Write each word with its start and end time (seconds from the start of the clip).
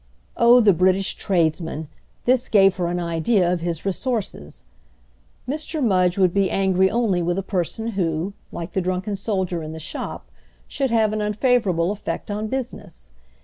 Oh 0.35 0.61
the 0.61 0.73
British 0.73 1.13
tradesman—this 1.15 2.49
gave 2.49 2.77
her 2.77 2.87
an 2.87 2.99
idea 2.99 3.53
of 3.53 3.61
his 3.61 3.85
resources! 3.85 4.63
Mr. 5.47 5.79
Mudge 5.83 6.17
would 6.17 6.33
be 6.33 6.49
angry 6.49 6.89
only 6.89 7.21
with 7.21 7.37
a 7.37 7.43
person 7.43 7.89
who, 7.89 8.33
like 8.51 8.71
the 8.71 8.81
drunken 8.81 9.15
soldier 9.15 9.61
in 9.61 9.73
the 9.73 9.79
shop, 9.79 10.25
should 10.67 10.89
have 10.89 11.13
an 11.13 11.21
unfavourable 11.21 11.91
effect 11.91 12.31
on 12.31 12.47
business. 12.47 13.11